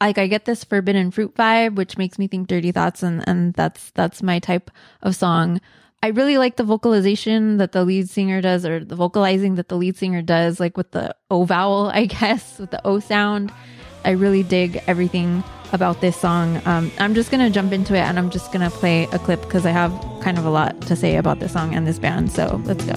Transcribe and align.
like 0.00 0.18
I 0.18 0.26
get 0.26 0.44
this 0.44 0.64
forbidden 0.64 1.10
fruit 1.10 1.34
vibe, 1.34 1.76
which 1.76 1.98
makes 1.98 2.18
me 2.18 2.26
think 2.26 2.48
dirty 2.48 2.72
thoughts 2.72 3.02
and 3.02 3.26
and 3.28 3.54
that's 3.54 3.90
that's 3.92 4.22
my 4.22 4.38
type 4.38 4.70
of 5.02 5.14
song. 5.14 5.60
I 6.02 6.08
really 6.08 6.38
like 6.38 6.56
the 6.56 6.64
vocalization 6.64 7.58
that 7.58 7.72
the 7.72 7.84
lead 7.84 8.08
singer 8.08 8.40
does, 8.40 8.64
or 8.64 8.82
the 8.82 8.96
vocalizing 8.96 9.56
that 9.56 9.68
the 9.68 9.76
lead 9.76 9.98
singer 9.98 10.22
does, 10.22 10.58
like 10.58 10.76
with 10.76 10.92
the 10.92 11.14
O 11.30 11.44
vowel, 11.44 11.90
I 11.92 12.06
guess, 12.20 12.58
with 12.58 12.70
the 12.70 12.84
O 12.86 13.00
sound. 13.00 13.52
I 14.02 14.12
really 14.12 14.42
dig 14.42 14.82
everything 14.86 15.44
about 15.72 16.00
this 16.00 16.16
song. 16.16 16.60
Um, 16.64 16.90
I'm 16.98 17.14
just 17.14 17.30
going 17.30 17.44
to 17.44 17.50
jump 17.50 17.72
into 17.72 17.94
it 17.94 18.00
and 18.00 18.18
I'm 18.18 18.30
just 18.30 18.50
going 18.50 18.68
to 18.68 18.74
play 18.74 19.04
a 19.12 19.18
clip 19.18 19.42
because 19.42 19.66
I 19.66 19.70
have 19.70 19.92
kind 20.22 20.38
of 20.38 20.46
a 20.46 20.50
lot 20.50 20.80
to 20.82 20.96
say 20.96 21.16
about 21.16 21.38
this 21.38 21.52
song 21.52 21.74
and 21.74 21.86
this 21.86 21.98
band. 21.98 22.32
So 22.32 22.60
let's 22.64 22.84
go. 22.86 22.94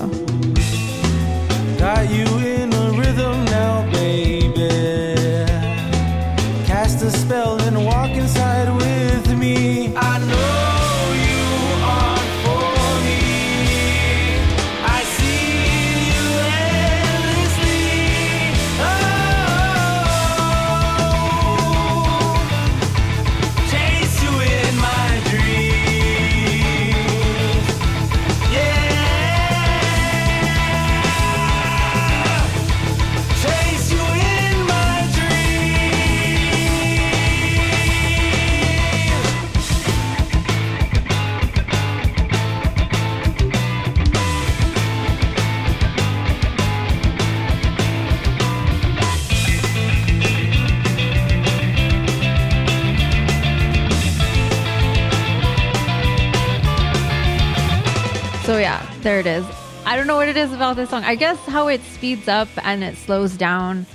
There 59.04 59.20
it 59.20 59.28
is. 59.28 59.46
I 59.86 59.98
don't 59.98 60.08
know 60.08 60.16
what 60.16 60.30
it 60.30 60.38
is 60.38 60.54
about 60.54 60.78
this 60.78 60.90
song. 60.90 61.04
I 61.04 61.16
guess 61.16 61.38
how 61.40 61.68
it 61.68 61.82
speeds 61.82 62.30
up 62.30 62.48
and 62.64 62.86
it 62.86 62.96
slows 62.96 63.36
down. 63.36 63.86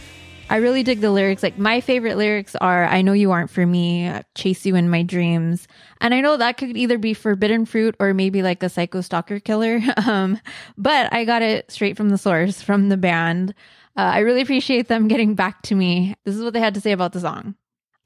I 0.50 0.56
really 0.56 0.82
dig 0.82 1.00
the 1.00 1.10
lyrics. 1.10 1.42
Like 1.42 1.58
my 1.58 1.80
favorite 1.80 2.18
lyrics 2.18 2.54
are 2.56 2.84
I 2.84 3.00
know 3.00 3.14
you 3.14 3.30
aren't 3.30 3.48
for 3.48 3.64
me, 3.64 4.12
chase 4.34 4.66
you 4.66 4.76
in 4.76 4.90
my 4.90 5.02
dreams. 5.02 5.66
And 6.02 6.12
I 6.12 6.20
know 6.20 6.36
that 6.36 6.58
could 6.58 6.76
either 6.76 6.98
be 6.98 7.14
forbidden 7.14 7.64
fruit 7.64 7.96
or 7.98 8.12
maybe 8.12 8.42
like 8.42 8.62
a 8.62 8.68
psycho 8.68 9.00
stalker 9.00 9.40
killer. 9.40 9.80
Um, 10.06 10.40
but 10.78 11.12
I 11.12 11.24
got 11.24 11.42
it 11.42 11.70
straight 11.70 11.96
from 11.96 12.08
the 12.08 12.18
source 12.18 12.62
from 12.62 12.88
the 12.88 12.96
band. 12.96 13.54
Uh, 13.96 14.02
I 14.02 14.18
really 14.20 14.40
appreciate 14.40 14.88
them 14.88 15.08
getting 15.08 15.34
back 15.34 15.60
to 15.62 15.74
me. 15.74 16.14
This 16.24 16.34
is 16.34 16.42
what 16.42 16.52
they 16.52 16.60
had 16.60 16.74
to 16.74 16.80
say 16.80 16.92
about 16.92 17.12
the 17.12 17.20
song. 17.20 17.56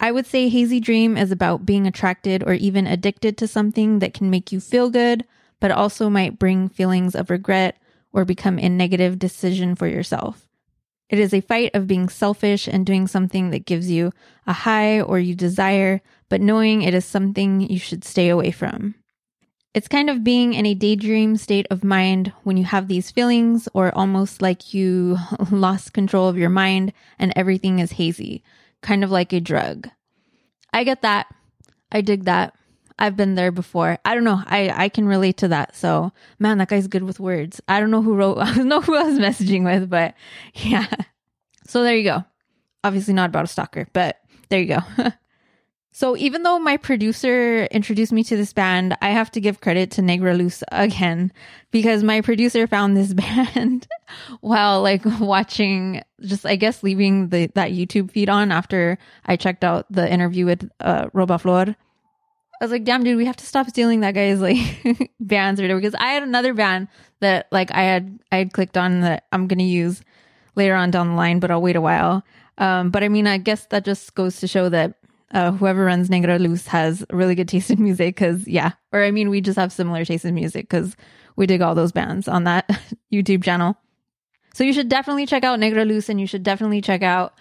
I 0.01 0.11
would 0.11 0.27
say 0.27 0.49
Hazy 0.49 0.81
Dream 0.81 1.17
is 1.17 1.31
about 1.31 1.67
being 1.67 1.87
attracted 1.87 2.43
or 2.45 2.55
even 2.55 2.87
addicted 2.87 3.37
to 3.39 3.47
something 3.47 4.01
that 4.01 4.15
can 4.15 4.31
make 4.31 4.51
you 4.51 4.59
feel 4.59 4.91
good, 4.91 5.25
but 5.63 5.71
also 5.71 6.11
might 6.11 6.41
bring 6.41 6.69
feelings 6.69 7.15
of 7.15 7.31
regret 7.31 7.81
or 8.13 8.25
become 8.25 8.59
a 8.59 8.69
negative 8.69 9.17
decision 9.17 9.77
for 9.77 9.87
yourself. 9.87 10.49
It 11.09 11.21
is 11.21 11.33
a 11.33 11.41
fight 11.41 11.71
of 11.73 11.87
being 11.87 12.09
selfish 12.09 12.67
and 12.67 12.85
doing 12.85 13.07
something 13.07 13.51
that 13.51 13.65
gives 13.65 13.89
you 13.89 14.11
a 14.45 14.53
high 14.53 15.01
or 15.01 15.21
you 15.21 15.37
desire, 15.37 16.01
but 16.29 16.41
knowing 16.41 16.83
it 16.83 16.95
is 16.95 17.05
something 17.05 17.61
you 17.61 17.79
should 17.79 18.03
stay 18.03 18.29
away 18.29 18.51
from. 18.51 18.97
It's 19.73 19.87
kind 19.87 20.11
of 20.11 20.25
being 20.25 20.53
in 20.53 20.67
a 20.67 20.75
daydream 20.75 21.37
state 21.37 21.69
of 21.71 21.85
mind 21.85 22.33
when 22.43 22.57
you 22.57 22.65
have 22.65 22.89
these 22.89 23.13
feelings, 23.13 23.69
or 23.73 23.97
almost 23.97 24.43
like 24.43 24.75
you 24.75 25.17
lost 25.53 25.93
control 25.93 26.29
of 26.29 26.37
your 26.37 26.51
mind 26.51 26.93
and 27.21 27.33
everything 27.37 27.79
is 27.79 27.93
hazy, 27.93 28.43
kind 28.81 29.05
of 29.05 29.13
like 29.13 29.33
a 29.33 29.39
drug. 29.39 29.89
I 30.73 30.83
get 30.83 31.03
that. 31.03 31.33
I 31.93 32.01
dig 32.01 32.25
that. 32.25 32.57
I've 33.03 33.17
been 33.17 33.35
there 33.35 33.51
before. 33.51 33.99
I 34.05 34.15
don't 34.15 34.23
know. 34.23 34.41
I, 34.47 34.85
I 34.85 34.89
can 34.89 35.09
relate 35.09 35.39
to 35.39 35.49
that. 35.49 35.75
So, 35.75 36.13
man, 36.39 36.59
that 36.59 36.69
guy's 36.69 36.87
good 36.87 37.03
with 37.03 37.19
words. 37.19 37.61
I 37.67 37.81
don't 37.81 37.91
know 37.91 38.01
who 38.01 38.15
wrote, 38.15 38.39
I 38.39 38.55
don't 38.55 38.69
know 38.69 38.81
who 38.81 38.95
I 38.95 39.03
was 39.03 39.19
messaging 39.19 39.65
with, 39.65 39.91
but 39.91 40.15
yeah. 40.55 40.87
So 41.67 41.83
there 41.83 41.97
you 41.97 42.05
go. 42.05 42.25
Obviously 42.85 43.13
not 43.13 43.31
about 43.31 43.45
a 43.45 43.49
stalker, 43.49 43.89
but 43.93 44.21
there 44.51 44.61
you 44.61 44.77
go. 44.77 44.81
so 45.93 46.17
even 46.17 46.45
though 46.45 46.61
my 46.61 46.77
producer 46.77 47.65
introduced 47.73 48.13
me 48.13 48.23
to 48.23 48.37
this 48.37 48.53
band, 48.53 48.97
I 49.03 49.11
have 49.11 49.33
to 49.33 49.41
give 49.41 49.61
credit 49.61 49.91
to 49.93 50.03
Negra 50.03 50.35
Luz 50.35 50.63
again 50.71 51.33
because 51.73 52.05
my 52.05 52.21
producer 52.21 52.69
found 52.69 52.97
this 52.97 53.15
band 53.15 53.89
while 54.43 54.81
like 54.81 55.03
watching 55.19 56.05
just 56.21 56.47
I 56.47 56.55
guess 56.55 56.85
leaving 56.85 57.31
the 57.31 57.51
that 57.55 57.73
YouTube 57.73 58.13
feed 58.13 58.29
on 58.29 58.53
after 58.53 58.97
I 59.27 59.35
checked 59.35 59.65
out 59.65 59.87
the 59.91 60.09
interview 60.09 60.47
with 60.47 60.71
uh 60.79 61.09
Roba 61.13 61.41
Flor. 61.41 61.75
I 62.63 62.65
was 62.65 62.71
like, 62.71 62.85
damn, 62.85 63.03
dude, 63.03 63.17
we 63.17 63.27
have 63.27 63.39
to 63.39 63.45
stop 63.45 63.69
stealing 63.69 64.01
that 64.01 64.15
guy's 64.15 64.41
like 64.41 65.11
bands 65.21 65.61
or 65.61 65.65
whatever. 65.65 65.81
Because 65.81 65.97
I 65.97 66.13
had 66.13 66.23
another 66.23 66.55
band 66.55 66.87
that 67.19 67.49
like 67.51 67.73
I 67.73 67.83
had 67.83 68.21
I 68.31 68.37
had 68.37 68.53
clicked 68.53 68.79
on 68.79 69.01
that 69.01 69.25
I'm 69.33 69.49
gonna 69.49 69.65
use 69.65 70.01
later 70.55 70.77
on 70.77 70.93
down 70.93 71.09
the 71.09 71.15
line, 71.15 71.41
but 71.41 71.51
I'll 71.51 71.61
wait 71.61 71.75
a 71.75 71.81
while. 71.81 72.23
Um, 72.59 72.91
but 72.91 73.03
I 73.03 73.09
mean, 73.09 73.27
I 73.27 73.39
guess 73.39 73.67
that 73.67 73.85
just 73.85 74.15
goes 74.15 74.39
to 74.39 74.47
show 74.47 74.69
that 74.69 74.95
uh, 75.33 75.51
whoever 75.51 75.85
runs 75.85 76.09
Negra 76.09 76.39
Luz 76.39 76.69
has 76.69 77.05
really 77.11 77.35
good 77.35 77.49
taste 77.49 77.69
in 77.69 77.83
music. 77.83 78.15
Because 78.15 78.47
yeah, 78.47 78.71
or 78.93 79.03
I 79.03 79.11
mean, 79.11 79.29
we 79.29 79.41
just 79.41 79.59
have 79.59 79.73
similar 79.73 80.05
taste 80.05 80.25
in 80.25 80.33
music 80.33 80.69
because 80.69 80.95
we 81.35 81.49
dig 81.49 81.63
all 81.63 81.75
those 81.75 81.91
bands 81.91 82.29
on 82.29 82.45
that 82.45 82.71
YouTube 83.13 83.43
channel. 83.43 83.77
So 84.55 84.63
you 84.63 84.73
should 84.73 84.89
definitely 84.89 85.27
check 85.27 85.43
out 85.43 85.59
Negra 85.59 85.85
Luz 85.85 86.09
and 86.09 86.21
you 86.21 86.29
should 86.29 86.45
definitely 86.45 86.81
check 86.81 87.03
out 87.03 87.35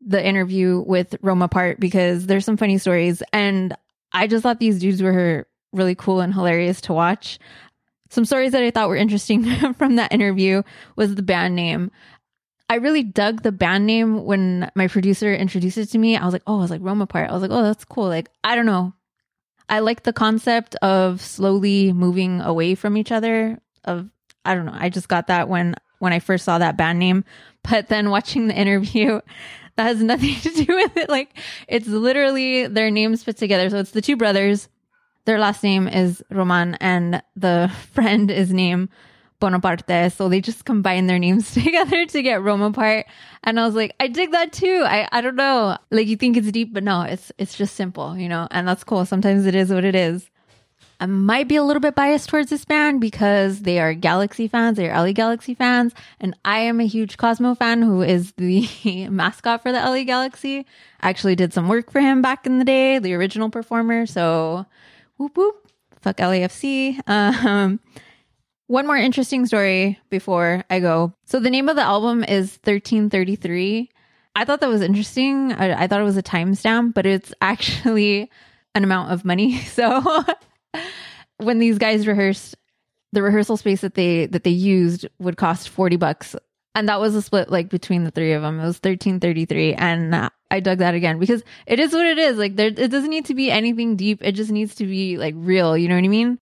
the 0.00 0.24
interview 0.24 0.84
with 0.86 1.16
Rome 1.20 1.42
Apart 1.42 1.80
because 1.80 2.26
there's 2.26 2.44
some 2.44 2.56
funny 2.56 2.78
stories. 2.78 3.24
And 3.32 3.76
I 4.12 4.26
just 4.26 4.42
thought 4.42 4.60
these 4.60 4.78
dudes 4.78 5.02
were 5.02 5.46
really 5.72 5.94
cool 5.94 6.20
and 6.20 6.32
hilarious 6.32 6.80
to 6.82 6.92
watch. 6.92 7.38
Some 8.10 8.24
stories 8.24 8.52
that 8.52 8.62
I 8.62 8.70
thought 8.70 8.88
were 8.88 8.96
interesting 8.96 9.44
from 9.74 9.96
that 9.96 10.12
interview 10.12 10.62
was 10.96 11.14
the 11.14 11.22
band 11.22 11.54
name. 11.54 11.90
I 12.70 12.76
really 12.76 13.02
dug 13.02 13.42
the 13.42 13.52
band 13.52 13.86
name 13.86 14.24
when 14.24 14.70
my 14.74 14.88
producer 14.88 15.32
introduced 15.34 15.78
it 15.78 15.86
to 15.86 15.98
me. 15.98 16.16
I 16.16 16.24
was 16.24 16.32
like, 16.34 16.42
oh, 16.46 16.58
I 16.58 16.60
was 16.60 16.70
like 16.70 16.82
Rome 16.82 17.00
Apart. 17.00 17.30
I 17.30 17.32
was 17.32 17.42
like, 17.42 17.50
oh, 17.50 17.62
that's 17.62 17.84
cool. 17.84 18.08
Like, 18.08 18.28
I 18.44 18.54
don't 18.54 18.66
know. 18.66 18.92
I 19.68 19.80
like 19.80 20.02
the 20.02 20.12
concept 20.12 20.74
of 20.76 21.20
slowly 21.20 21.92
moving 21.92 22.40
away 22.40 22.74
from 22.74 22.96
each 22.96 23.12
other. 23.12 23.58
Of 23.84 24.08
I 24.44 24.54
don't 24.54 24.66
know, 24.66 24.74
I 24.74 24.88
just 24.88 25.08
got 25.08 25.26
that 25.26 25.48
when 25.48 25.74
when 25.98 26.12
I 26.12 26.20
first 26.20 26.44
saw 26.44 26.58
that 26.58 26.76
band 26.76 26.98
name. 26.98 27.24
But 27.68 27.88
then 27.88 28.10
watching 28.10 28.48
the 28.48 28.54
interview, 28.54 29.20
that 29.78 29.84
has 29.84 30.02
nothing 30.02 30.34
to 30.42 30.64
do 30.64 30.74
with 30.74 30.96
it. 30.96 31.08
Like 31.08 31.38
it's 31.68 31.86
literally 31.86 32.66
their 32.66 32.90
names 32.90 33.22
put 33.22 33.36
together. 33.36 33.70
So 33.70 33.78
it's 33.78 33.92
the 33.92 34.02
two 34.02 34.16
brothers. 34.16 34.68
Their 35.24 35.38
last 35.38 35.62
name 35.62 35.86
is 35.86 36.22
Roman 36.30 36.74
and 36.76 37.22
the 37.36 37.70
friend 37.92 38.28
is 38.30 38.52
named 38.52 38.88
Bonaparte. 39.38 40.12
So 40.12 40.28
they 40.28 40.40
just 40.40 40.64
combine 40.64 41.06
their 41.06 41.20
names 41.20 41.54
together 41.54 42.06
to 42.06 42.22
get 42.22 42.42
Rome 42.42 42.60
Apart. 42.60 43.06
And 43.44 43.60
I 43.60 43.66
was 43.66 43.76
like, 43.76 43.94
I 44.00 44.08
dig 44.08 44.32
that 44.32 44.52
too. 44.52 44.82
I, 44.84 45.08
I 45.12 45.20
don't 45.20 45.36
know. 45.36 45.78
Like 45.92 46.08
you 46.08 46.16
think 46.16 46.36
it's 46.36 46.50
deep, 46.50 46.74
but 46.74 46.82
no, 46.82 47.02
it's, 47.02 47.30
it's 47.38 47.56
just 47.56 47.76
simple, 47.76 48.16
you 48.18 48.28
know, 48.28 48.48
and 48.50 48.66
that's 48.66 48.82
cool. 48.82 49.06
Sometimes 49.06 49.46
it 49.46 49.54
is 49.54 49.70
what 49.70 49.84
it 49.84 49.94
is. 49.94 50.28
I 51.00 51.06
might 51.06 51.46
be 51.46 51.54
a 51.56 51.62
little 51.62 51.80
bit 51.80 51.94
biased 51.94 52.28
towards 52.28 52.50
this 52.50 52.64
band 52.64 53.00
because 53.00 53.60
they 53.60 53.78
are 53.78 53.94
Galaxy 53.94 54.48
fans. 54.48 54.76
They 54.76 54.90
are 54.90 55.00
LA 55.00 55.12
Galaxy 55.12 55.54
fans. 55.54 55.94
And 56.18 56.36
I 56.44 56.58
am 56.60 56.80
a 56.80 56.86
huge 56.86 57.16
Cosmo 57.16 57.54
fan 57.54 57.82
who 57.82 58.02
is 58.02 58.32
the 58.36 59.08
mascot 59.08 59.62
for 59.62 59.70
the 59.70 59.78
LA 59.78 60.02
Galaxy. 60.02 60.66
I 61.00 61.08
actually 61.08 61.36
did 61.36 61.52
some 61.52 61.68
work 61.68 61.92
for 61.92 62.00
him 62.00 62.20
back 62.20 62.46
in 62.46 62.58
the 62.58 62.64
day, 62.64 62.98
the 62.98 63.14
original 63.14 63.50
performer. 63.50 64.06
So 64.06 64.66
whoop 65.18 65.36
whoop. 65.36 65.70
Fuck 66.00 66.16
LAFC. 66.18 67.00
Um, 67.06 67.80
one 68.66 68.86
more 68.86 68.96
interesting 68.96 69.46
story 69.46 69.98
before 70.10 70.64
I 70.68 70.80
go. 70.80 71.12
So 71.24 71.40
the 71.40 71.50
name 71.50 71.68
of 71.68 71.76
the 71.76 71.82
album 71.82 72.22
is 72.24 72.58
1333. 72.64 73.90
I 74.36 74.44
thought 74.44 74.60
that 74.60 74.68
was 74.68 74.82
interesting. 74.82 75.52
I, 75.52 75.84
I 75.84 75.86
thought 75.86 76.00
it 76.00 76.04
was 76.04 76.16
a 76.16 76.22
timestamp, 76.22 76.94
but 76.94 77.06
it's 77.06 77.32
actually 77.40 78.30
an 78.74 78.84
amount 78.84 79.12
of 79.12 79.24
money. 79.24 79.60
So 79.68 80.24
when 81.38 81.58
these 81.58 81.78
guys 81.78 82.06
rehearsed, 82.06 82.56
the 83.12 83.22
rehearsal 83.22 83.56
space 83.56 83.80
that 83.80 83.94
they 83.94 84.26
that 84.26 84.44
they 84.44 84.50
used 84.50 85.06
would 85.18 85.36
cost 85.36 85.68
40 85.68 85.96
bucks. 85.96 86.36
And 86.74 86.88
that 86.88 87.00
was 87.00 87.14
a 87.14 87.22
split 87.22 87.50
like 87.50 87.68
between 87.68 88.04
the 88.04 88.10
three 88.10 88.32
of 88.32 88.42
them. 88.42 88.56
It 88.60 88.66
was 88.66 88.76
1333 88.76 89.74
and 89.74 90.30
I 90.50 90.60
dug 90.60 90.78
that 90.78 90.94
again 90.94 91.18
because 91.18 91.42
it 91.66 91.80
is 91.80 91.92
what 91.92 92.06
it 92.06 92.18
is. 92.18 92.38
Like 92.38 92.56
there 92.56 92.68
it 92.68 92.90
doesn't 92.90 93.10
need 93.10 93.24
to 93.26 93.34
be 93.34 93.50
anything 93.50 93.96
deep. 93.96 94.20
It 94.22 94.32
just 94.32 94.50
needs 94.50 94.74
to 94.76 94.86
be 94.86 95.16
like 95.16 95.34
real, 95.36 95.76
you 95.76 95.88
know 95.88 95.96
what 95.96 96.04
I 96.04 96.08
mean? 96.08 96.38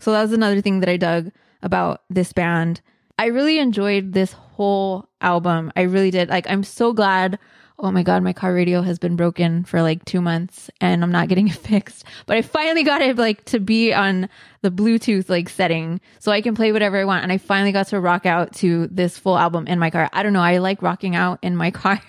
So 0.00 0.12
that 0.12 0.22
was 0.22 0.32
another 0.32 0.60
thing 0.60 0.80
that 0.80 0.88
I 0.88 0.96
dug 0.96 1.30
about 1.62 2.02
this 2.10 2.32
band. 2.32 2.80
I 3.18 3.26
really 3.26 3.58
enjoyed 3.58 4.14
this 4.14 4.32
whole 4.32 5.08
album. 5.20 5.72
I 5.76 5.82
really 5.82 6.10
did. 6.10 6.30
Like, 6.30 6.48
I'm 6.48 6.64
so 6.64 6.94
glad. 6.94 7.38
Oh 7.82 7.90
my 7.90 8.02
God, 8.02 8.22
my 8.22 8.34
car 8.34 8.52
radio 8.52 8.82
has 8.82 8.98
been 8.98 9.16
broken 9.16 9.64
for 9.64 9.80
like 9.80 10.04
two 10.04 10.20
months 10.20 10.70
and 10.82 11.02
I'm 11.02 11.10
not 11.10 11.28
getting 11.28 11.48
it 11.48 11.54
fixed. 11.54 12.04
But 12.26 12.36
I 12.36 12.42
finally 12.42 12.82
got 12.82 13.00
it 13.00 13.16
like 13.16 13.44
to 13.46 13.58
be 13.58 13.94
on 13.94 14.28
the 14.60 14.70
Bluetooth 14.70 15.30
like 15.30 15.48
setting 15.48 16.00
so 16.18 16.30
I 16.30 16.42
can 16.42 16.54
play 16.54 16.72
whatever 16.72 16.98
I 16.98 17.04
want. 17.06 17.22
And 17.22 17.32
I 17.32 17.38
finally 17.38 17.72
got 17.72 17.88
to 17.88 18.00
rock 18.00 18.26
out 18.26 18.52
to 18.56 18.86
this 18.88 19.16
full 19.16 19.38
album 19.38 19.66
in 19.66 19.78
my 19.78 19.88
car. 19.88 20.10
I 20.12 20.22
don't 20.22 20.34
know. 20.34 20.42
I 20.42 20.58
like 20.58 20.82
rocking 20.82 21.16
out 21.16 21.38
in 21.40 21.56
my 21.56 21.70
car. 21.70 22.00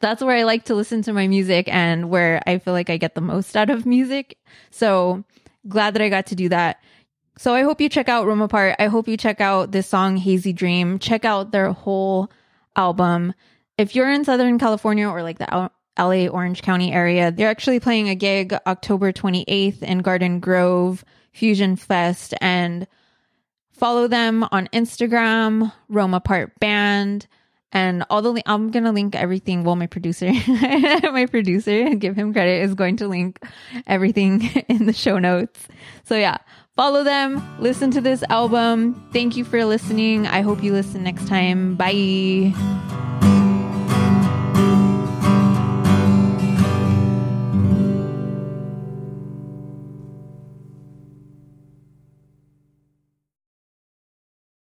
That's 0.00 0.22
where 0.22 0.36
I 0.36 0.44
like 0.44 0.66
to 0.66 0.76
listen 0.76 1.02
to 1.02 1.12
my 1.12 1.26
music 1.26 1.66
and 1.68 2.08
where 2.08 2.40
I 2.46 2.58
feel 2.58 2.72
like 2.72 2.88
I 2.88 2.96
get 2.96 3.16
the 3.16 3.20
most 3.20 3.56
out 3.56 3.70
of 3.70 3.86
music. 3.86 4.38
So 4.70 5.24
glad 5.68 5.94
that 5.94 6.02
I 6.02 6.08
got 6.08 6.26
to 6.26 6.36
do 6.36 6.48
that. 6.50 6.80
So 7.38 7.54
I 7.54 7.62
hope 7.62 7.80
you 7.80 7.88
check 7.88 8.08
out 8.08 8.26
Rome 8.26 8.40
Apart. 8.40 8.76
I 8.78 8.86
hope 8.86 9.08
you 9.08 9.16
check 9.16 9.40
out 9.40 9.72
this 9.72 9.88
song 9.88 10.16
Hazy 10.16 10.52
Dream. 10.52 11.00
Check 11.00 11.24
out 11.24 11.50
their 11.50 11.72
whole 11.72 12.30
album. 12.76 13.34
If 13.78 13.94
you're 13.94 14.10
in 14.10 14.24
Southern 14.24 14.58
California 14.58 15.08
or 15.08 15.22
like 15.22 15.38
the 15.38 15.70
LA 15.98 16.26
Orange 16.28 16.62
County 16.62 16.92
area, 16.92 17.30
they're 17.30 17.50
actually 17.50 17.80
playing 17.80 18.08
a 18.08 18.14
gig 18.14 18.54
October 18.66 19.12
28th 19.12 19.82
in 19.82 19.98
Garden 19.98 20.40
Grove 20.40 21.04
Fusion 21.32 21.76
Fest 21.76 22.34
and 22.40 22.86
follow 23.70 24.08
them 24.08 24.46
on 24.50 24.68
Instagram, 24.68 25.72
Rome 25.88 26.14
Apart 26.14 26.58
Band. 26.58 27.26
And 27.72 28.04
all 28.08 28.22
the 28.22 28.30
li- 28.30 28.42
I'm 28.46 28.70
gonna 28.70 28.92
link 28.92 29.14
everything. 29.14 29.62
Well, 29.64 29.76
my 29.76 29.86
producer, 29.86 30.32
my 30.46 31.26
producer, 31.30 31.94
give 31.96 32.16
him 32.16 32.32
credit, 32.32 32.62
is 32.62 32.74
going 32.74 32.96
to 32.98 33.08
link 33.08 33.38
everything 33.86 34.42
in 34.68 34.86
the 34.86 34.94
show 34.94 35.18
notes. 35.18 35.68
So 36.04 36.16
yeah, 36.16 36.38
follow 36.74 37.04
them, 37.04 37.42
listen 37.60 37.90
to 37.90 38.00
this 38.00 38.22
album. 38.30 39.10
Thank 39.12 39.36
you 39.36 39.44
for 39.44 39.62
listening. 39.66 40.26
I 40.26 40.40
hope 40.40 40.62
you 40.62 40.72
listen 40.72 41.02
next 41.02 41.28
time. 41.28 41.74
Bye. 41.74 42.95